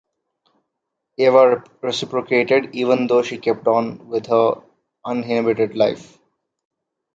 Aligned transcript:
Eva 1.19 1.63
reciprocated, 1.83 2.73
even 2.73 3.05
though 3.05 3.21
she 3.21 3.37
kept 3.37 3.67
on 3.67 4.07
with 4.09 4.25
her 4.25 4.55
uninhibited 5.05 5.77
life. 5.77 6.17